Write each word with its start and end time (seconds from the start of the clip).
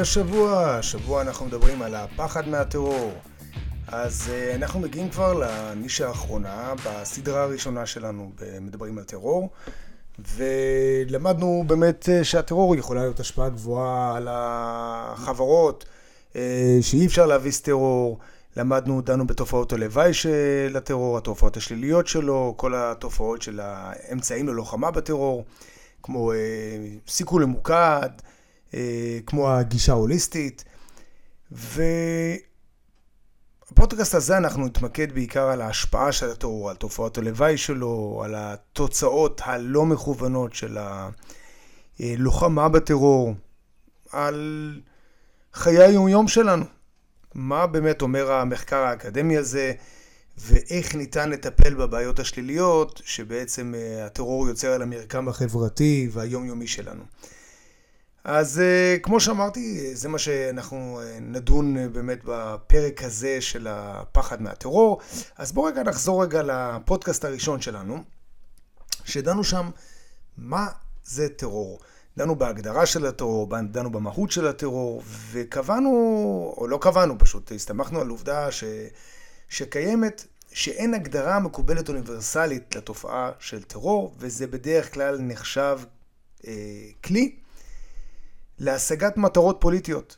והשבוע, 0.00 0.64
השבוע 0.64 1.22
אנחנו 1.22 1.46
מדברים 1.46 1.82
על 1.82 1.94
הפחד 1.94 2.48
מהטרור. 2.48 3.12
אז 3.88 4.28
uh, 4.28 4.54
אנחנו 4.54 4.80
מגיעים 4.80 5.10
כבר 5.10 5.32
לנישה 5.32 6.08
האחרונה 6.08 6.74
בסדרה 6.86 7.42
הראשונה 7.42 7.86
שלנו 7.86 8.32
במדברים 8.40 8.98
על 8.98 9.04
טרור. 9.04 9.50
ולמדנו 10.18 11.64
באמת 11.66 12.08
uh, 12.08 12.24
שהטרור 12.24 12.76
יכולה 12.76 13.00
להיות 13.00 13.20
השפעה 13.20 13.48
גבוהה 13.48 14.16
על 14.16 14.28
החברות, 14.30 15.84
uh, 16.32 16.36
שאי 16.80 17.06
אפשר 17.06 17.26
להביס 17.26 17.60
טרור. 17.60 18.18
למדנו, 18.56 19.00
דנו 19.00 19.26
בתופעות 19.26 19.72
הלוואי 19.72 20.14
של 20.14 20.74
הטרור, 20.76 21.18
התופעות 21.18 21.56
השליליות 21.56 22.06
שלו, 22.06 22.54
כל 22.56 22.74
התופעות 22.74 23.42
של 23.42 23.60
האמצעים 23.62 24.48
ללוחמה 24.48 24.90
בטרור, 24.90 25.44
כמו 26.02 26.32
סיכול 27.08 27.44
ממוקד, 27.44 27.74
אה, 27.74 28.29
כמו 29.26 29.50
הגישה 29.50 29.92
ההוליסטית. 29.92 30.64
ובפודקאסט 33.72 34.14
הזה 34.14 34.36
אנחנו 34.36 34.66
נתמקד 34.66 35.12
בעיקר 35.12 35.44
על 35.44 35.60
ההשפעה 35.60 36.12
של 36.12 36.30
הטרור, 36.30 36.70
על 36.70 36.76
תופעות 36.76 37.18
הלוואי 37.18 37.56
שלו, 37.56 38.22
על 38.24 38.34
התוצאות 38.36 39.40
הלא 39.44 39.86
מכוונות 39.86 40.54
של 40.54 40.78
הלוחמה 42.00 42.68
בטרור, 42.68 43.34
על 44.12 44.80
חיי 45.54 45.78
היומיום 45.78 46.28
שלנו. 46.28 46.64
מה 47.34 47.66
באמת 47.66 48.02
אומר 48.02 48.32
המחקר 48.32 48.76
האקדמי 48.76 49.36
הזה, 49.36 49.72
ואיך 50.38 50.94
ניתן 50.94 51.30
לטפל 51.30 51.74
בבעיות 51.74 52.18
השליליות 52.18 53.00
שבעצם 53.04 53.74
אה, 53.74 54.06
הטרור 54.06 54.48
יוצר 54.48 54.72
על 54.72 54.82
המרקם 54.82 55.28
החברתי 55.28 56.08
והיומיומי 56.12 56.66
שלנו. 56.66 57.02
אז 58.24 58.60
אה, 58.60 58.96
כמו 59.02 59.20
שאמרתי, 59.20 59.96
זה 59.96 60.08
מה 60.08 60.18
שאנחנו 60.18 61.00
אה, 61.02 61.18
נדון 61.20 61.76
אה, 61.76 61.88
באמת 61.88 62.20
בפרק 62.24 63.02
הזה 63.02 63.40
של 63.40 63.66
הפחד 63.70 64.42
מהטרור. 64.42 65.00
אז 65.36 65.52
בואו 65.52 65.66
רגע 65.66 65.82
נחזור 65.82 66.22
רגע 66.22 66.42
לפודקאסט 66.42 67.24
הראשון 67.24 67.60
שלנו, 67.60 68.02
שדנו 69.04 69.44
שם 69.44 69.70
מה 70.36 70.66
זה 71.04 71.28
טרור. 71.28 71.80
דנו 72.16 72.36
בהגדרה 72.36 72.86
של 72.86 73.06
הטרור, 73.06 73.48
דנו 73.62 73.90
במהות 73.90 74.30
של 74.30 74.46
הטרור, 74.46 75.02
וקבענו, 75.30 75.90
או 76.56 76.66
לא 76.68 76.78
קבענו 76.80 77.18
פשוט, 77.18 77.52
הסתמכנו 77.52 78.00
על 78.00 78.08
עובדה 78.08 78.52
ש, 78.52 78.64
שקיימת, 79.48 80.26
שאין 80.52 80.94
הגדרה 80.94 81.38
מקובלת 81.38 81.88
אוניברסלית 81.88 82.76
לתופעה 82.76 83.30
של 83.38 83.62
טרור, 83.62 84.14
וזה 84.18 84.46
בדרך 84.46 84.94
כלל 84.94 85.18
נחשב 85.20 85.78
אה, 86.46 86.52
כלי 87.04 87.39
להשגת 88.60 89.16
מטרות 89.16 89.56
פוליטיות. 89.60 90.16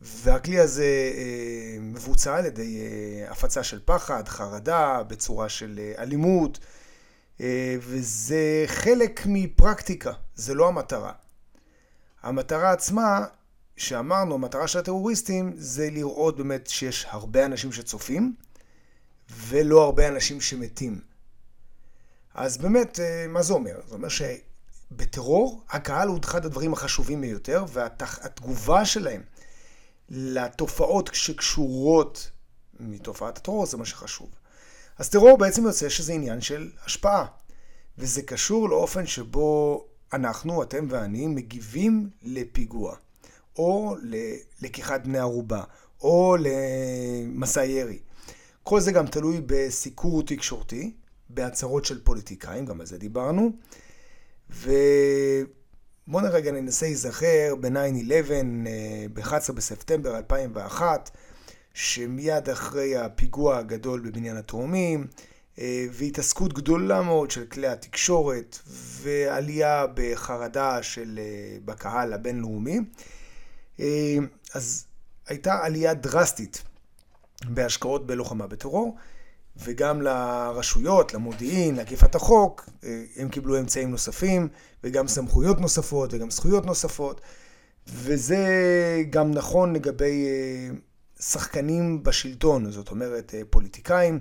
והכלי 0.00 0.60
הזה 0.60 1.12
אה, 1.14 1.76
מבוצע 1.80 2.36
על 2.36 2.46
ידי 2.46 2.80
אה, 2.80 3.30
הפצה 3.30 3.64
של 3.64 3.80
פחד, 3.84 4.28
חרדה, 4.28 5.02
בצורה 5.02 5.48
של 5.48 5.80
אה, 5.82 6.02
אלימות, 6.02 6.58
וזה 7.80 8.64
חלק 8.66 9.22
מפרקטיקה, 9.26 10.12
זה 10.34 10.54
לא 10.54 10.68
המטרה. 10.68 11.12
המטרה 12.22 12.72
עצמה, 12.72 13.24
שאמרנו, 13.76 14.34
המטרה 14.34 14.68
של 14.68 14.78
הטרוריסטים 14.78 15.52
זה 15.56 15.90
לראות 15.90 16.36
באמת 16.36 16.66
שיש 16.66 17.06
הרבה 17.08 17.44
אנשים 17.44 17.72
שצופים, 17.72 18.34
ולא 19.30 19.84
הרבה 19.84 20.08
אנשים 20.08 20.40
שמתים. 20.40 21.00
אז 22.34 22.58
באמת, 22.58 22.98
מה 23.28 23.42
זה 23.42 23.52
אומר? 23.52 23.80
זה 23.88 23.94
אומר 23.94 24.08
בטרור, 24.90 25.64
הקהל 25.68 26.08
הוא 26.08 26.18
אחד 26.24 26.46
הדברים 26.46 26.72
החשובים 26.72 27.20
ביותר, 27.20 27.64
והתגובה 27.72 28.84
שלהם 28.84 29.22
לתופעות 30.08 31.10
שקשורות 31.12 32.30
מתופעת 32.80 33.38
הטרור 33.38 33.66
זה 33.66 33.76
מה 33.76 33.84
שחשוב. 33.84 34.30
אז 34.98 35.10
טרור 35.10 35.38
בעצם 35.38 35.64
יוצא 35.64 35.88
שזה 35.88 36.12
עניין 36.12 36.40
של 36.40 36.70
השפעה, 36.84 37.26
וזה 37.98 38.22
קשור 38.22 38.68
לאופן 38.68 39.06
שבו 39.06 39.84
אנחנו, 40.12 40.62
אתם 40.62 40.86
ואני, 40.90 41.26
מגיבים 41.26 42.10
לפיגוע, 42.22 42.96
או 43.56 43.96
ללקיחת 44.62 45.04
בני 45.04 45.18
ערובה, 45.18 45.62
או 46.00 46.36
למסע 46.40 47.64
ירי. 47.64 47.98
כל 48.62 48.80
זה 48.80 48.92
גם 48.92 49.06
תלוי 49.06 49.40
בסיקור 49.46 50.22
תקשורתי, 50.22 50.92
בהצהרות 51.28 51.84
של 51.84 52.04
פוליטיקאים, 52.04 52.66
גם 52.66 52.80
על 52.80 52.86
זה 52.86 52.98
דיברנו. 52.98 53.52
ובואו 54.50 56.20
נרגע 56.22 56.52
ננסה 56.52 56.86
להיזכר 56.86 57.54
ב-9-11, 57.60 58.32
ב-11 59.12 59.52
בספטמבר 59.52 60.16
2001, 60.16 61.10
שמיד 61.74 62.48
אחרי 62.48 62.96
הפיגוע 62.96 63.58
הגדול 63.58 64.00
בבניין 64.00 64.36
התאומים, 64.36 65.06
אה, 65.58 65.86
והתעסקות 65.92 66.52
גדולה 66.52 67.02
מאוד 67.02 67.30
של 67.30 67.46
כלי 67.46 67.66
התקשורת, 67.66 68.58
ועלייה 68.66 69.86
בחרדה 69.94 70.82
של, 70.82 71.20
אה, 71.22 71.56
בקהל 71.64 72.12
הבינלאומי, 72.12 72.80
אה, 73.80 74.16
אז 74.54 74.86
הייתה 75.26 75.64
עלייה 75.64 75.94
דרסטית 75.94 76.62
בהשקעות 77.44 78.06
בלוחמה 78.06 78.46
בטרור. 78.46 78.96
וגם 79.56 80.02
לרשויות, 80.02 81.14
למודיעין, 81.14 81.76
לאכיפת 81.76 82.14
החוק, 82.14 82.68
אה, 82.84 83.04
הם 83.16 83.28
קיבלו 83.28 83.58
אמצעים 83.58 83.90
נוספים, 83.90 84.48
וגם 84.84 85.08
סמכויות 85.08 85.60
נוספות, 85.60 86.14
וגם 86.14 86.30
זכויות 86.30 86.66
נוספות. 86.66 87.20
וזה 87.86 88.46
גם 89.10 89.30
נכון 89.30 89.72
לגבי 89.72 90.26
אה, 90.26 90.70
שחקנים 91.20 92.02
בשלטון, 92.02 92.70
זאת 92.70 92.90
אומרת 92.90 93.34
אה, 93.34 93.40
פוליטיקאים, 93.50 94.18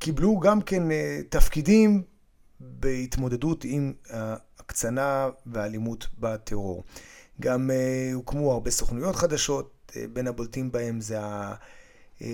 שקיבלו 0.00 0.40
גם 0.40 0.62
כן 0.62 0.82
תפקידים 1.28 2.02
בהתמודדות 2.60 3.64
עם 3.64 3.92
ההקצנה 4.10 5.28
והאלימות 5.46 6.06
בטרור. 6.18 6.84
גם 7.40 7.70
הוקמו 8.14 8.52
הרבה 8.52 8.70
סוכנויות 8.70 9.16
חדשות, 9.16 9.92
בין 10.12 10.26
הבולטים 10.26 10.72
בהם 10.72 11.00
זה 11.00 11.20
ה... 11.20 11.54
אה, 12.22 12.28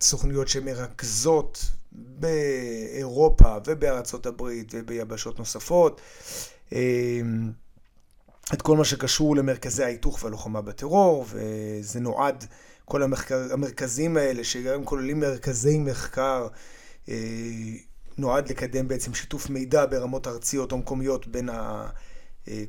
סוכנויות 0.00 0.48
שמרכזות 0.48 1.64
באירופה 1.92 3.56
ובארצות 3.66 4.26
הברית 4.26 4.72
וביבשות 4.72 5.38
נוספות 5.38 6.00
אה, 6.72 7.20
את 8.54 8.62
כל 8.62 8.76
מה 8.76 8.84
שקשור 8.84 9.36
למרכזי 9.36 9.84
ההיתוך 9.84 10.22
והלוחמה 10.22 10.62
בטרור, 10.62 11.26
וזה 11.28 12.00
נועד, 12.00 12.44
כל 12.84 13.02
המחקר, 13.02 13.52
המרכזים 13.52 14.16
האלה, 14.16 14.44
שגם 14.44 14.84
כוללים 14.84 15.20
מרכזי 15.20 15.78
מחקר, 15.78 16.48
אה, 17.08 17.14
נועד 18.18 18.48
לקדם 18.48 18.88
בעצם 18.88 19.14
שיתוף 19.14 19.50
מידע 19.50 19.86
ברמות 19.86 20.26
ארציות 20.26 20.72
או 20.72 20.78
מקומיות 20.78 21.26
בין 21.26 21.48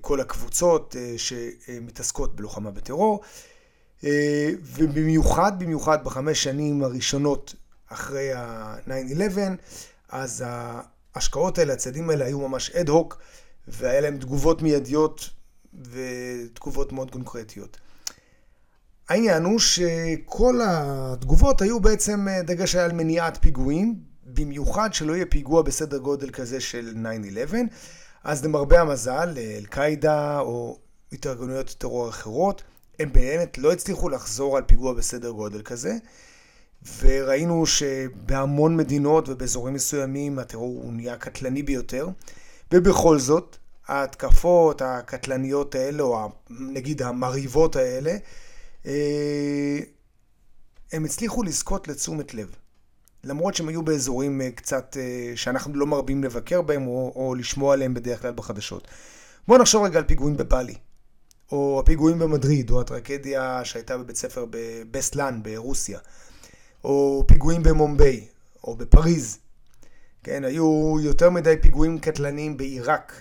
כל 0.01 0.21
הקבוצות 0.21 0.95
שמתעסקות 1.17 2.35
בלוחמה 2.35 2.71
בטרור. 2.71 3.21
אה, 4.03 4.49
ובמיוחד, 4.61 5.59
במיוחד 5.59 6.03
בחמש 6.03 6.43
שנים 6.43 6.83
הראשונות 6.83 7.55
אחרי 7.87 8.33
ה-9-11, 8.33 9.37
אז 10.09 10.43
ההשקעות 11.15 11.57
האלה, 11.57 11.73
הצעדים 11.73 12.09
האלה 12.09 12.25
היו 12.25 12.47
ממש 12.47 12.69
אד-הוק, 12.69 13.21
והיה 13.67 14.01
להם 14.01 14.17
תגובות 14.17 14.61
מיידיות 14.61 15.29
ותגובות 15.91 16.91
מאוד 16.91 17.11
קונקרטיות. 17.11 17.77
העניין 19.09 19.43
הוא 19.43 19.59
שכל 19.59 20.59
התגובות 20.63 21.61
היו 21.61 21.79
בעצם 21.79 22.27
אה, 22.27 22.41
דגש 22.41 22.75
על 22.75 22.91
מניעת 22.91 23.37
פיגועים, 23.41 23.95
במיוחד 24.25 24.93
שלא 24.93 25.13
יהיה 25.13 25.25
פיגוע 25.25 25.61
בסדר 25.61 25.97
גודל 25.97 26.29
כזה 26.29 26.59
של 26.59 26.95
9-11, 27.51 27.53
אז 28.23 28.45
למרבה 28.45 28.81
המזל, 28.81 29.33
אל-קאעידה 29.37 30.39
או 30.39 30.79
התארגנויות 31.11 31.75
טרור 31.77 32.09
אחרות, 32.09 32.63
הם 32.99 33.13
באמת 33.13 33.57
לא 33.57 33.73
הצליחו 33.73 34.09
לחזור 34.09 34.57
על 34.57 34.63
פיגוע 34.63 34.93
בסדר 34.93 35.29
גודל 35.29 35.61
כזה, 35.61 35.97
וראינו 36.99 37.65
שבהמון 37.65 38.77
מדינות 38.77 39.29
ובאזורים 39.29 39.73
מסוימים 39.73 40.39
הטרור 40.39 40.83
הוא 40.83 40.93
נהיה 40.93 41.17
קטלני 41.17 41.63
ביותר, 41.63 42.09
ובכל 42.73 43.19
זאת, 43.19 43.57
ההתקפות 43.87 44.81
הקטלניות 44.81 45.75
האלה, 45.75 46.03
או 46.03 46.29
נגיד 46.49 47.01
המרהיבות 47.01 47.75
האלה, 47.75 48.17
אה, 48.85 49.79
הם 50.91 51.05
הצליחו 51.05 51.43
לזכות 51.43 51.87
לתשומת 51.87 52.33
לב. 52.33 52.55
למרות 53.23 53.55
שהם 53.55 53.67
היו 53.67 53.81
באזורים 53.81 54.41
אה, 54.41 54.51
קצת 54.51 54.97
אה, 54.99 55.31
שאנחנו 55.35 55.75
לא 55.75 55.85
מרבים 55.85 56.23
לבקר 56.23 56.61
בהם 56.61 56.87
או, 56.87 57.11
או 57.15 57.35
לשמוע 57.35 57.73
עליהם 57.73 57.93
בדרך 57.93 58.21
כלל 58.21 58.31
בחדשות. 58.31 58.87
בואו 59.47 59.61
נחשוב 59.61 59.83
רגע 59.83 59.99
על 59.99 60.05
פיגועים 60.05 60.37
בבלי. 60.37 60.75
או 61.51 61.79
הפיגועים 61.79 62.19
במדריד, 62.19 62.69
או 62.69 62.81
הטרגדיה 62.81 63.65
שהייתה 63.65 63.97
בבית 63.97 64.15
ספר 64.15 64.45
בבסלן 64.49 65.43
ברוסיה, 65.43 65.99
או 66.83 67.23
פיגועים 67.27 67.63
במומביי, 67.63 68.27
או 68.63 68.75
בפריז. 68.75 69.37
כן, 70.23 70.43
היו 70.43 70.95
יותר 71.01 71.29
מדי 71.29 71.55
פיגועים 71.61 71.99
קטלניים 71.99 72.57
בעיראק, 72.57 73.13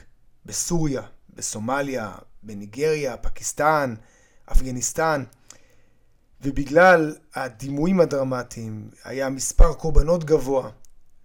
בסוריה, 0.46 1.02
בסומליה, 1.34 2.14
בניגריה, 2.42 3.16
פקיסטן, 3.16 3.94
אפגניסטן, 4.52 5.24
ובגלל 6.42 7.16
הדימויים 7.34 8.00
הדרמטיים 8.00 8.90
היה 9.04 9.28
מספר 9.28 9.72
קורבנות 9.74 10.24
גבוה, 10.24 10.70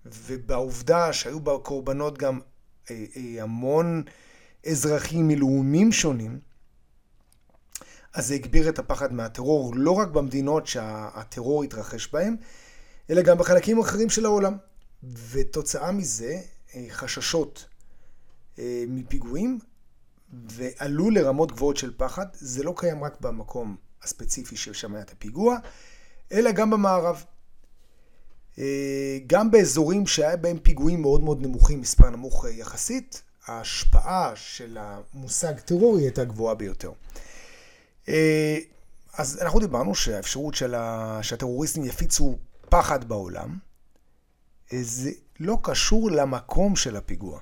ובעובדה 0.06 1.14
שהיו 1.14 1.40
בקורבנות 1.40 2.18
גם 2.18 2.40
אה, 2.92 3.06
אה, 3.16 3.44
המון 3.44 4.04
אזרחים 4.66 5.28
מלאומים 5.28 5.92
שונים, 5.92 6.40
אז 8.14 8.28
זה 8.28 8.34
הגביר 8.34 8.70
את 8.70 8.80
הפחד 8.80 9.14
מהטרור 9.14 9.74
לא 9.76 9.92
רק 9.92 10.08
במדינות 10.08 10.68
שהטרור 10.68 11.64
התרחש 11.64 12.08
בהן, 12.14 12.36
אלא 13.10 13.22
גם 13.22 13.38
בחלקים 13.38 13.80
אחרים 13.80 14.10
של 14.10 14.26
העולם. 14.26 14.58
ותוצאה 15.32 15.92
מזה, 15.92 16.42
אה, 16.76 16.86
חששות 16.90 17.66
מפיגועים 18.88 19.60
ועלו 20.34 21.10
לרמות 21.10 21.52
גבוהות 21.52 21.78
של 21.78 21.94
פחד. 21.98 22.26
זה 22.34 22.64
לא 22.64 22.74
קיים 22.78 23.04
רק 23.04 23.22
במקום 23.22 23.76
הספציפי 24.04 24.58
ששם 24.58 24.94
היה 24.96 25.04
את 25.04 25.12
הפיגוע, 25.12 25.58
אלא 26.32 26.52
גם 26.52 26.70
במערב. 26.70 27.24
אה, 28.60 29.18
גם 29.28 29.52
באזורים 29.52 30.08
שהיה 30.08 30.38
בהם 30.38 30.60
פיגועים 30.60 31.02
מאוד 31.02 31.22
מאוד 31.22 31.42
נמוכים, 31.42 31.82
מספר 31.82 32.10
נמוך 32.10 32.46
אה, 32.46 32.50
יחסית, 32.50 33.22
ההשפעה 33.46 34.32
של 34.36 34.78
המושג 34.80 35.60
טרור 35.60 35.98
היא 35.98 36.06
הייתה 36.06 36.24
גבוהה 36.24 36.56
ביותר. 36.56 36.92
אה, 38.10 38.58
אז 39.14 39.40
אנחנו 39.42 39.60
דיברנו 39.60 39.96
שהאפשרות 39.96 40.56
של 40.56 40.76
ה... 40.76 41.20
שהטרוריסטים 41.22 41.86
יפיצו 41.86 42.38
פחד 42.70 43.04
בעולם, 43.04 43.58
זה 44.72 45.12
לא 45.40 45.58
קשור 45.64 46.12
למקום 46.12 46.76
של 46.76 46.96
הפיגוע. 46.96 47.40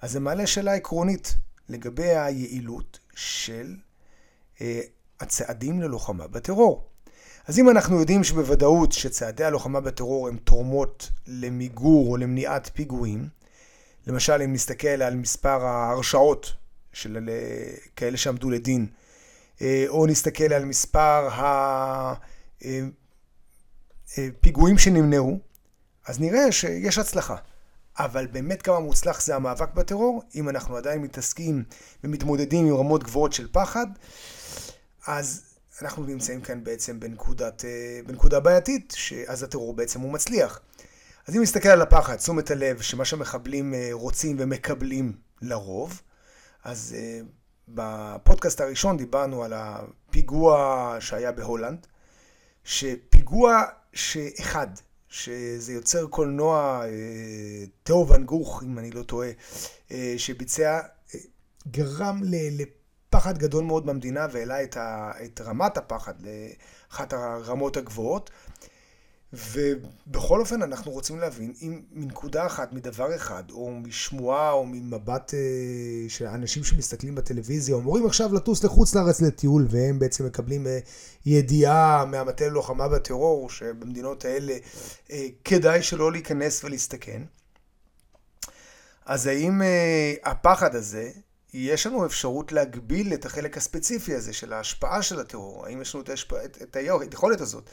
אז 0.00 0.12
זה 0.12 0.20
מעלה 0.20 0.46
שאלה 0.46 0.74
עקרונית 0.74 1.36
לגבי 1.68 2.16
היעילות 2.16 2.98
של 3.14 3.76
הצעדים 5.20 5.80
ללוחמה 5.80 6.26
בטרור. 6.26 6.88
אז 7.46 7.58
אם 7.58 7.70
אנחנו 7.70 8.00
יודעים 8.00 8.24
שבוודאות 8.24 8.92
שצעדי 8.92 9.44
הלוחמה 9.44 9.80
בטרור 9.80 10.28
הם 10.28 10.36
תורמות 10.36 11.10
למיגור 11.26 12.10
או 12.10 12.16
למניעת 12.16 12.70
פיגועים, 12.74 13.28
למשל 14.06 14.42
אם 14.42 14.52
נסתכל 14.52 14.88
על 14.88 15.14
מספר 15.14 15.64
ההרשעות 15.66 16.52
של 16.92 17.30
כאלה 17.96 18.16
שעמדו 18.16 18.50
לדין, 18.50 18.86
אה, 18.86 19.03
או 19.88 20.06
נסתכל 20.06 20.52
על 20.52 20.64
מספר 20.64 21.28
הפיגועים 24.18 24.76
אה, 24.76 24.80
אה, 24.80 24.84
שנמנעו, 24.84 25.38
אז 26.06 26.20
נראה 26.20 26.52
שיש 26.52 26.98
הצלחה. 26.98 27.36
אבל 27.98 28.26
באמת 28.26 28.62
כמה 28.62 28.80
מוצלח 28.80 29.20
זה 29.20 29.36
המאבק 29.36 29.74
בטרור, 29.74 30.22
אם 30.34 30.48
אנחנו 30.48 30.76
עדיין 30.76 31.02
מתעסקים 31.02 31.64
ומתמודדים 32.04 32.66
עם 32.66 32.74
רמות 32.74 33.04
גבוהות 33.04 33.32
של 33.32 33.48
פחד, 33.52 33.86
אז 35.06 35.42
אנחנו 35.82 36.04
נמצאים 36.04 36.40
כאן 36.40 36.64
בעצם 36.64 37.00
בנקודת, 37.00 37.64
אה, 37.64 38.00
בנקודה 38.06 38.40
בעייתית, 38.40 38.92
שאז 38.96 39.42
הטרור 39.42 39.74
בעצם 39.74 40.00
הוא 40.00 40.12
מצליח. 40.12 40.60
אז 41.26 41.36
אם 41.36 41.42
נסתכל 41.42 41.68
על 41.68 41.82
הפחד, 41.82 42.16
תשומת 42.16 42.50
הלב, 42.50 42.80
שמה 42.80 43.04
שהמחבלים 43.04 43.74
אה, 43.74 43.88
רוצים 43.92 44.36
ומקבלים 44.40 45.12
לרוב, 45.42 46.02
אז 46.64 46.96
אה, 46.98 47.20
בפודקאסט 47.68 48.60
הראשון 48.60 48.96
דיברנו 48.96 49.44
על 49.44 49.52
הפיגוע 49.56 50.96
שהיה 51.00 51.32
בהולנד, 51.32 51.86
שפיגוע 52.64 53.62
שאחד, 53.92 54.66
שזה 55.08 55.72
יוצר 55.72 56.06
קולנוע, 56.06 56.82
תאו 57.82 58.08
ואן 58.08 58.24
גוך, 58.24 58.62
אם 58.62 58.78
אני 58.78 58.90
לא 58.90 59.02
טועה, 59.02 59.28
שביצע, 60.16 60.80
גרם 61.70 62.20
פחד 63.10 63.38
גדול 63.38 63.64
מאוד 63.64 63.86
במדינה 63.86 64.26
והעלה 64.32 64.62
את 65.24 65.40
רמת 65.40 65.76
הפחד 65.76 66.14
לאחת 66.22 67.12
הרמות 67.12 67.76
הגבוהות. 67.76 68.30
ובכל 69.52 70.40
אופן 70.40 70.62
אנחנו 70.62 70.92
רוצים 70.92 71.18
להבין 71.18 71.52
אם 71.62 71.82
מנקודה 71.92 72.46
אחת, 72.46 72.72
מדבר 72.72 73.16
אחד, 73.16 73.42
או 73.50 73.70
משמועה, 73.70 74.52
או 74.52 74.66
ממבט 74.66 75.34
אה, 75.34 76.08
של 76.08 76.26
אנשים 76.26 76.64
שמסתכלים 76.64 77.14
בטלוויזיה, 77.14 77.76
אמורים 77.76 78.06
עכשיו 78.06 78.34
לטוס 78.34 78.64
לחוץ 78.64 78.94
לארץ 78.94 79.20
לטיול, 79.20 79.66
והם 79.70 79.98
בעצם 79.98 80.26
מקבלים 80.26 80.66
אה, 80.66 80.78
ידיעה 81.26 82.04
מהמטה 82.04 82.48
ללוחמה 82.48 82.88
בטרור, 82.88 83.50
שבמדינות 83.50 84.24
האלה 84.24 84.54
אה, 85.10 85.26
כדאי 85.44 85.82
שלא 85.82 86.12
להיכנס 86.12 86.64
ולהסתכן. 86.64 87.22
אז 89.06 89.26
האם 89.26 89.62
אה, 89.62 90.14
הפחד 90.24 90.74
הזה 90.74 91.10
יש 91.56 91.86
לנו 91.86 92.06
אפשרות 92.06 92.52
להגביל 92.52 93.14
את 93.14 93.26
החלק 93.26 93.56
הספציפי 93.56 94.14
הזה 94.14 94.32
של 94.32 94.52
ההשפעה 94.52 95.02
של 95.02 95.20
הטרור, 95.20 95.66
האם 95.66 95.82
יש 95.82 95.94
לנו 95.94 96.04
את, 96.04 96.08
ההשפע, 96.08 96.44
את, 96.44 96.62
את 96.62 96.76
היכולת 96.76 97.40
הזאת. 97.40 97.70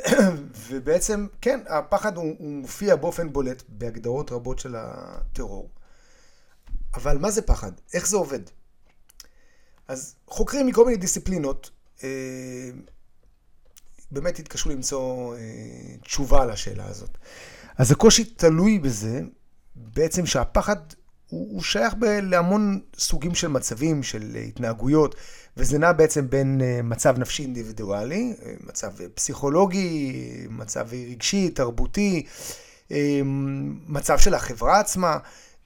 ובעצם, 0.68 1.26
כן, 1.40 1.60
הפחד 1.68 2.16
הוא, 2.16 2.34
הוא 2.38 2.48
מופיע 2.48 2.96
באופן 2.96 3.32
בולט 3.32 3.62
בהגדרות 3.68 4.32
רבות 4.32 4.58
של 4.58 4.74
הטרור. 4.78 5.70
אבל 6.94 7.18
מה 7.18 7.30
זה 7.30 7.42
פחד? 7.42 7.72
איך 7.94 8.06
זה 8.08 8.16
עובד? 8.16 8.40
אז 9.88 10.14
חוקרים 10.26 10.66
מכל 10.66 10.84
מיני 10.84 10.96
דיסציפלינות 10.96 11.70
אה, 12.04 12.70
באמת 14.10 14.38
התקשו 14.38 14.68
למצוא 14.68 15.36
אה, 15.36 15.40
תשובה 16.02 16.46
לשאלה 16.46 16.86
הזאת. 16.86 17.18
אז 17.78 17.90
הקושי 17.90 18.24
תלוי 18.24 18.78
בזה 18.78 19.20
בעצם 19.76 20.26
שהפחד 20.26 20.76
הוא, 21.30 21.52
הוא 21.52 21.62
שייך 21.62 21.94
ב, 21.94 22.04
להמון 22.04 22.80
סוגים 22.98 23.34
של 23.34 23.48
מצבים, 23.48 24.02
של 24.02 24.36
התנהגויות, 24.48 25.14
וזה 25.56 25.78
נע 25.78 25.92
בעצם 25.92 26.30
בין 26.30 26.60
אה, 26.60 26.80
מצב 26.82 27.18
נפשי 27.18 27.42
אינדיבידואלי, 27.42 28.34
אה, 28.42 28.54
מצב 28.60 28.92
פסיכולוגי, 29.14 30.12
מצב 30.50 30.88
רגשי, 30.92 31.50
תרבותי, 31.50 32.26
אה, 32.90 33.20
מצב 33.86 34.18
של 34.18 34.34
החברה 34.34 34.80
עצמה, 34.80 35.18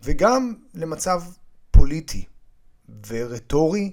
וגם 0.02 0.54
למצב 0.74 1.22
פוליטי 1.70 2.24
ורטורי 3.06 3.92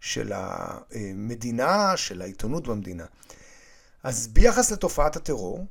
של 0.00 0.32
המדינה, 0.34 1.96
של 1.96 2.22
העיתונות 2.22 2.68
במדינה. 2.68 3.04
אז 4.02 4.28
ביחס 4.28 4.70
לתופעת 4.72 5.16
הטרור, 5.16 5.66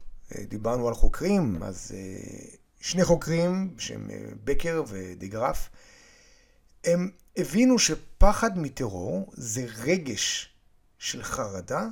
דיברנו 0.49 0.87
על 0.87 0.93
חוקרים, 0.93 1.63
אז 1.63 1.91
שני 2.81 3.03
חוקרים, 3.03 3.75
שהם 3.77 4.09
אה, 4.11 4.17
בקר 4.43 4.83
ודיגרף, 4.87 5.69
הם 6.83 7.11
הבינו 7.37 7.79
שפחד 7.79 8.59
מטרור 8.59 9.31
זה 9.33 9.65
רגש 9.83 10.49
של 10.97 11.23
חרדה 11.23 11.87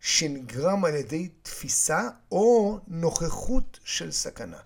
שנגרם 0.00 0.84
על 0.84 0.94
ידי 0.94 1.28
תפיסה 1.42 2.08
או 2.32 2.78
נוכחות 2.88 3.78
של 3.84 4.12
סכנה. 4.12 4.58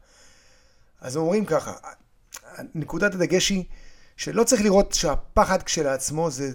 אז 1.01 1.17
אומרים 1.17 1.45
ככה, 1.45 1.73
נקודת 2.75 3.15
הדגש 3.15 3.49
היא 3.49 3.65
שלא 4.17 4.45
צריך 4.45 4.63
לראות 4.63 4.93
שהפחד 4.93 5.63
כשלעצמו 5.63 6.31
זה 6.31 6.53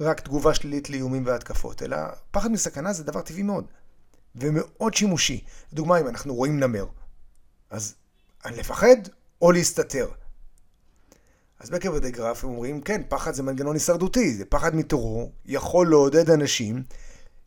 רק 0.00 0.20
תגובה 0.20 0.54
שלילית 0.54 0.90
לאיומים 0.90 1.26
והתקפות, 1.26 1.82
אלא 1.82 1.96
פחד 2.30 2.50
מסכנה 2.50 2.92
זה 2.92 3.04
דבר 3.04 3.20
טבעי 3.20 3.42
מאוד, 3.42 3.64
ומאוד 4.34 4.94
שימושי. 4.94 5.44
לדוגמה, 5.72 6.00
אם 6.00 6.08
אנחנו 6.08 6.34
רואים 6.34 6.60
נמר, 6.60 6.86
אז 7.70 7.94
לפחד 8.46 8.96
או 9.42 9.52
להסתתר. 9.52 10.08
אז 11.60 11.70
בקר 11.70 11.92
ודגרף 11.92 12.44
הם 12.44 12.50
אומרים, 12.50 12.80
כן, 12.80 13.02
פחד 13.08 13.34
זה 13.34 13.42
מנגנון 13.42 13.74
הישרדותי, 13.76 14.34
זה 14.34 14.44
פחד 14.44 14.76
מטרור, 14.76 15.32
יכול 15.46 15.90
לעודד 15.90 16.30
אנשים 16.30 16.82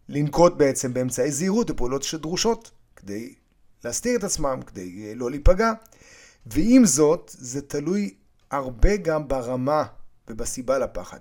לנקוט 0.09 0.53
בעצם 0.57 0.93
באמצעי 0.93 1.31
זהירות 1.31 1.69
ופעולות 1.69 2.03
שדרושות 2.03 2.71
כדי 2.95 3.33
להסתיר 3.83 4.19
את 4.19 4.23
עצמם, 4.23 4.59
כדי 4.67 5.05
אה, 5.07 5.13
לא 5.15 5.29
להיפגע. 5.29 5.71
ועם 6.45 6.85
זאת, 6.85 7.35
זה 7.39 7.61
תלוי 7.61 8.13
הרבה 8.51 8.97
גם 8.97 9.27
ברמה 9.27 9.83
ובסיבה 10.27 10.79
לפחד. 10.79 11.19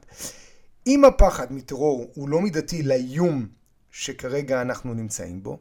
אם 0.86 1.04
הפחד 1.04 1.52
מטרור 1.52 2.10
הוא 2.14 2.28
לא 2.28 2.40
מידתי 2.40 2.82
לאיום 2.82 3.46
שכרגע 3.90 4.62
אנחנו 4.62 4.94
נמצאים 4.94 5.42
בו, 5.42 5.58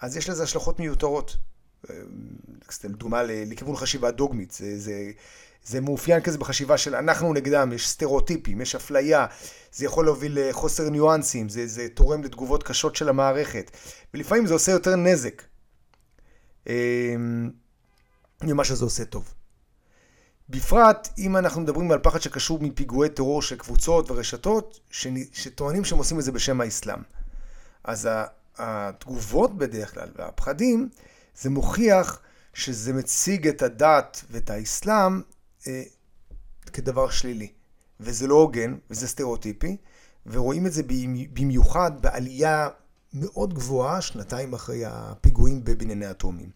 אז 0.00 0.16
יש 0.16 0.30
לזה 0.30 0.42
השלכות 0.42 0.80
מיותרות. 0.80 1.36
לדוגמה 2.84 3.22
לכיוון 3.22 3.76
חשיבה 3.76 4.10
דוגמית, 4.10 4.50
זה, 4.50 4.78
זה, 4.78 5.10
זה 5.64 5.80
מאופיין 5.80 6.20
כזה 6.20 6.38
בחשיבה 6.38 6.78
של 6.78 6.94
אנחנו 6.94 7.32
נגדם, 7.32 7.72
יש 7.72 7.88
סטריאוטיפים, 7.88 8.60
יש 8.60 8.74
אפליה, 8.74 9.26
זה 9.72 9.84
יכול 9.84 10.04
להוביל 10.04 10.38
לחוסר 10.40 10.90
ניואנסים, 10.90 11.48
זה, 11.48 11.66
זה 11.66 11.88
תורם 11.94 12.22
לתגובות 12.22 12.62
קשות 12.62 12.96
של 12.96 13.08
המערכת, 13.08 13.70
ולפעמים 14.14 14.46
זה 14.46 14.54
עושה 14.54 14.72
יותר 14.72 14.96
נזק 14.96 15.42
אמ, 16.66 17.50
ממה 18.42 18.64
שזה 18.64 18.84
עושה 18.84 19.04
טוב. 19.04 19.34
בפרט 20.48 21.08
אם 21.18 21.36
אנחנו 21.36 21.60
מדברים 21.60 21.92
על 21.92 21.98
פחד 21.98 22.18
שקשור 22.18 22.58
מפיגועי 22.62 23.08
טרור 23.08 23.42
של 23.42 23.56
קבוצות 23.56 24.10
ורשתות 24.10 24.80
שטוענים 25.32 25.84
שהם 25.84 25.98
עושים 25.98 26.18
את 26.18 26.24
זה 26.24 26.32
בשם 26.32 26.60
האסלאם. 26.60 26.98
אז 27.84 28.08
התגובות 28.58 29.58
בדרך 29.58 29.94
כלל 29.94 30.08
והפחדים 30.16 30.88
זה 31.40 31.50
מוכיח 31.50 32.20
שזה 32.54 32.92
מציג 32.92 33.48
את 33.48 33.62
הדת 33.62 34.24
ואת 34.30 34.50
האסלאם 34.50 35.22
אה, 35.66 35.82
כדבר 36.72 37.10
שלילי. 37.10 37.48
וזה 38.00 38.26
לא 38.26 38.34
הוגן, 38.34 38.74
וזה 38.90 39.08
סטריאוטיפי, 39.08 39.76
ורואים 40.26 40.66
את 40.66 40.72
זה 40.72 40.82
במיוחד 41.32 42.02
בעלייה 42.02 42.68
מאוד 43.14 43.54
גבוהה, 43.54 44.00
שנתיים 44.00 44.54
אחרי 44.54 44.82
הפיגועים 44.86 45.64
בבנייני 45.64 46.10
אטומים. 46.10 46.50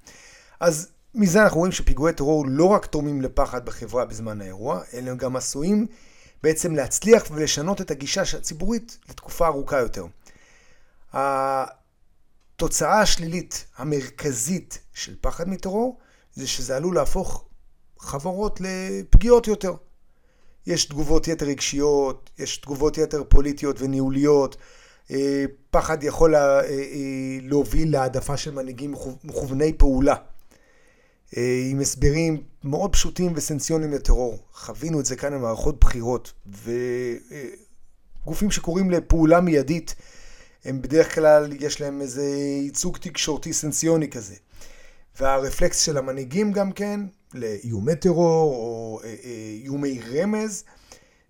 אז 0.60 0.88
מזה 1.14 1.42
אנחנו 1.42 1.58
רואים 1.58 1.72
שפיגועי 1.72 2.14
טרור 2.14 2.44
לא 2.48 2.64
רק 2.64 2.86
תורמים 2.86 3.22
לפחד 3.22 3.64
בחברה 3.64 4.04
בזמן 4.04 4.40
האירוע, 4.40 4.82
אלא 4.94 5.14
גם 5.14 5.36
עשויים 5.36 5.86
בעצם 6.42 6.74
להצליח 6.74 7.24
ולשנות 7.32 7.80
את 7.80 7.90
הגישה 7.90 8.22
הציבורית 8.38 8.98
לתקופה 9.08 9.46
ארוכה 9.46 9.78
יותר. 9.78 10.06
התוצאה 12.60 13.00
השלילית 13.00 13.64
המרכזית 13.76 14.78
של 14.94 15.14
פחד 15.20 15.48
מטרור 15.48 15.98
זה 16.34 16.46
שזה 16.46 16.76
עלול 16.76 16.94
להפוך 16.94 17.44
חברות 17.98 18.60
לפגיעות 18.60 19.46
יותר. 19.46 19.74
יש 20.66 20.84
תגובות 20.84 21.28
יתר 21.28 21.46
רגשיות, 21.46 22.30
יש 22.38 22.56
תגובות 22.56 22.98
יתר 22.98 23.22
פוליטיות 23.28 23.80
וניהוליות. 23.80 24.56
אה, 25.10 25.44
פחד 25.70 26.04
יכול 26.04 26.34
אה, 26.34 26.60
אה, 26.60 26.68
להוביל 27.42 27.92
להעדפה 27.92 28.36
של 28.36 28.50
מנהיגים 28.50 28.94
מכווני 29.24 29.72
פעולה. 29.72 30.14
עם 31.70 31.80
הסברים 31.80 32.42
מאוד 32.64 32.92
פשוטים 32.92 33.32
וסנסיונים 33.34 33.92
לטרור. 33.92 34.38
חווינו 34.52 35.00
את 35.00 35.04
זה 35.04 35.16
כאן 35.16 35.34
במערכות 35.34 35.80
בחירות, 35.80 36.32
וגופים 38.24 38.50
שקוראים 38.50 38.90
לפעולה 38.90 39.40
מיידית, 39.40 39.94
הם 40.64 40.82
בדרך 40.82 41.14
כלל, 41.14 41.52
יש 41.60 41.80
להם 41.80 42.00
איזה 42.00 42.26
ייצוג 42.62 42.96
תקשורתי 42.98 43.52
סנסיוני 43.52 44.10
כזה. 44.10 44.34
והרפלקס 45.20 45.80
של 45.80 45.98
המנהיגים 45.98 46.52
גם 46.52 46.72
כן, 46.72 47.00
לאיומי 47.34 47.96
טרור 47.96 48.54
או 48.54 49.00
איומי 49.62 50.00
רמז, 50.00 50.64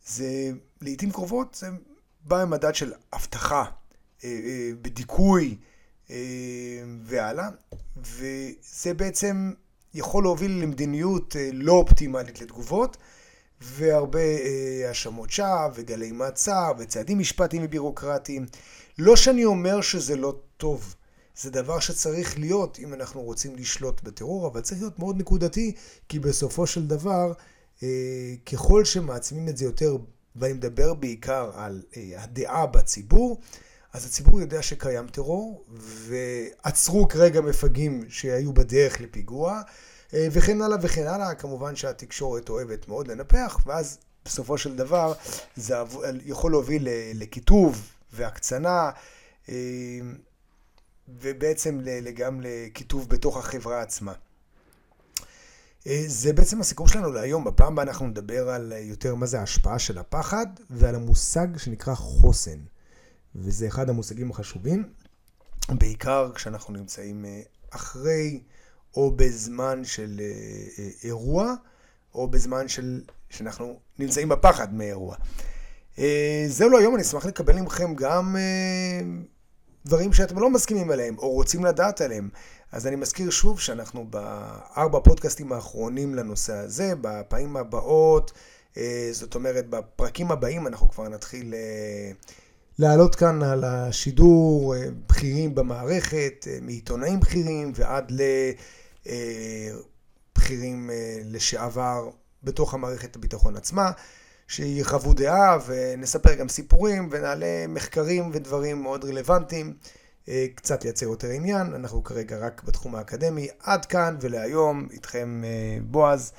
זה 0.07 0.51
לעיתים 0.81 1.11
קרובות, 1.11 1.55
זה 1.61 1.67
בא 2.25 2.45
ממדד 2.45 2.75
של 2.75 2.93
הבטחה, 3.13 3.65
בדיכוי 4.83 5.57
והלאה, 7.05 7.49
וזה 7.97 8.95
בעצם 8.97 9.53
יכול 9.95 10.23
להוביל 10.23 10.51
למדיניות 10.51 11.37
אה, 11.37 11.51
לא 11.53 11.73
אופטימלית 11.73 12.41
לתגובות, 12.41 12.97
והרבה 13.61 14.21
אה, 14.21 14.89
האשמות 14.89 15.31
שווא, 15.31 15.69
וגלי 15.75 16.13
מעצר, 16.13 16.73
וצעדים 16.79 17.19
משפטיים 17.19 17.63
ובירוקרטיים. 17.65 18.47
לא 18.99 19.17
שאני 19.17 19.45
אומר 19.45 19.81
שזה 19.81 20.17
לא 20.17 20.35
טוב, 20.57 20.95
זה 21.37 21.51
דבר 21.51 21.81
שצריך 21.81 22.39
להיות 22.39 22.79
אם 22.79 22.95
אנחנו 22.95 23.23
רוצים 23.23 23.57
לשלוט 23.57 24.03
בטרור, 24.03 24.47
אבל 24.47 24.61
צריך 24.61 24.81
להיות 24.81 24.99
מאוד 24.99 25.19
נקודתי, 25.19 25.75
כי 26.09 26.19
בסופו 26.19 26.67
של 26.67 26.87
דבר, 26.87 27.33
אה, 27.83 28.35
ככל 28.53 28.85
שמעצימים 28.85 29.49
את 29.49 29.57
זה 29.57 29.65
יותר, 29.65 29.97
ואני 30.37 30.53
מדבר 30.53 30.95
בעיקר 30.95 31.51
על 31.55 31.83
הדעה 32.17 32.67
בציבור, 32.67 33.41
אז 33.93 34.07
הציבור 34.07 34.41
יודע 34.41 34.63
שקיים 34.63 35.07
טרור, 35.09 35.65
ועצרו 35.79 37.09
כרגע 37.09 37.41
מפגעים 37.41 38.05
שהיו 38.09 38.53
בדרך 38.53 39.01
לפיגוע, 39.01 39.53
אה, 39.53 39.63
וכן 40.13 40.63
הלאה 40.63 40.79
וכן 40.83 41.07
הלאה. 41.07 41.35
כמובן 41.35 41.77
שהתקשורת 41.77 42.49
אוהבת 42.49 42.89
מאוד 42.89 43.09
לנפח, 43.09 43.61
ואז 43.67 43.99
בסופו 44.25 44.59
של 44.59 44.77
דבר 44.77 45.13
זה 45.57 45.75
יכול 46.25 46.51
להוביל 46.51 46.89
לקיטוב 47.15 47.91
והקצנה, 48.13 48.91
אה, 49.49 49.55
ובעצם 51.09 51.81
גם 52.15 52.41
לקיטוב 52.43 53.09
בתוך 53.09 53.37
החברה 53.37 53.81
עצמה. 53.81 54.13
אה, 55.87 56.03
זה 56.07 56.33
בעצם 56.33 56.61
הסיכום 56.61 56.89
שלנו 56.89 57.13
להיום. 57.13 57.45
בפעם 57.45 57.73
הבאה 57.73 57.85
אנחנו 57.85 58.07
נדבר 58.07 58.51
על 58.51 58.73
יותר 58.77 59.15
מה 59.15 59.27
זה 59.27 59.41
ההשפעה 59.41 59.79
של 59.79 59.99
הפחד 59.99 60.47
ועל 60.71 60.95
המושג 60.95 61.57
שנקרא 61.57 61.95
חוסן. 61.95 62.59
וזה 63.35 63.69
אחד 63.69 63.91
המושגים 63.91 64.31
החשובים, 64.31 64.93
בעיקר 65.69 66.33
כשאנחנו 66.35 66.75
נמצאים 66.75 67.25
אה, 67.25 67.41
אחרי 67.71 68.41
או 68.97 69.11
בזמן 69.11 69.85
של 69.85 70.21
אה, 70.21 70.25
אה, 70.79 70.91
אירוע, 71.05 71.55
או 72.15 72.29
בזמן 72.29 72.69
של, 72.69 73.01
שאנחנו 73.31 73.81
נמצאים 73.99 74.29
בפחד 74.29 74.75
מאירוע. 74.75 75.17
זהו 76.49 76.71
להיום, 76.71 76.95
אני 76.95 77.03
אשמח 77.03 77.27
לקבל 77.27 77.61
מכם 77.61 77.95
גם 77.95 78.37
דברים 79.87 80.13
שאתם 80.13 80.39
לא 80.39 80.51
מסכימים 80.51 80.91
עליהם, 80.91 81.19
או 81.19 81.31
רוצים 81.31 81.65
לדעת 81.65 82.01
עליהם. 82.01 82.29
אז 82.73 82.87
אני 82.87 82.97
מזכיר 82.97 83.31
שוב 83.31 83.61
שאנחנו 83.61 84.07
בארבע 84.11 85.01
פודקאסטים 85.01 85.53
האחרונים 85.53 86.15
לנושא 86.15 86.55
הזה, 86.55 86.93
בפעמים 87.01 87.57
הבאות, 87.57 88.33
זאת 89.13 89.35
אומרת, 89.35 89.67
בפרקים 89.71 90.31
הבאים 90.31 90.67
אנחנו 90.67 90.91
כבר 90.91 91.09
נתחיל 91.09 91.55
להעלות 92.79 93.15
כאן 93.15 93.43
על 93.43 93.65
השידור 93.65 94.75
אה, 94.77 94.87
בכירים 95.09 95.55
במערכת, 95.55 96.47
אה, 96.51 96.59
מעיתונאים 96.63 97.21
בכירים 97.21 97.73
ועד 97.75 98.13
לבכירים 100.37 100.91
אה, 100.91 101.19
לשעבר 101.25 102.11
בתוך 102.45 102.75
המערכת 102.75 103.17
הביטחון 103.17 103.57
עצמה, 103.57 103.91
שיחוו 104.49 105.15
דעה 105.15 105.59
ונספר 105.67 106.35
גם 106.35 106.49
סיפורים 106.49 107.09
ונעלה 107.13 107.67
מחקרים 107.69 108.31
ודברים 108.33 108.83
מאוד 108.83 109.05
רלוונטיים, 109.05 109.75
קצת 110.55 110.85
לייצר 110.85 111.07
יותר 111.07 111.29
עניין. 111.29 111.75
אנחנו 111.75 112.05
כרגע 112.05 112.39
רק 112.39 112.63
בתחום 112.65 112.95
האקדמי. 112.95 113.49
עד 113.63 113.87
כאן 113.87 114.17
ולהיום, 114.21 114.89
איתכם 114.91 115.43
בועז. 115.83 116.33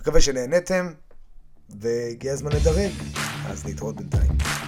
מקווה 0.00 0.20
שנהנתם 0.20 0.92
והגיע 1.80 2.32
הזמן 2.32 2.52
לדרג, 2.52 2.92
אז 3.46 3.66
נתראות 3.66 3.96
בינתיים. 3.96 4.61